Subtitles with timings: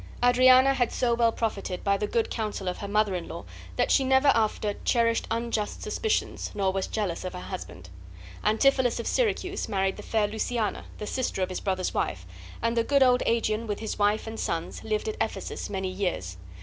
[0.25, 3.91] Adriana had so well profited by the good counsel of her mother in law that
[3.91, 7.87] she never after cherished unjust suspicions nor was jealous of her husband.
[8.43, 12.25] Antipholus of Syracuse married the fair Luciana, the sister of his brother's wife;
[12.63, 16.37] and the good old Aegeon, with his wife and sons, lived at Ephesus many years.